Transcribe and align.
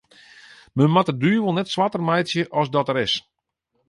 Men 0.79 0.87
moat 0.95 1.11
de 1.11 1.15
duvel 1.23 1.53
net 1.57 1.71
swarter 1.73 2.03
meitsje 2.09 2.43
as 2.59 2.69
dat 2.77 2.89
er 2.91 2.97
is. 3.05 3.13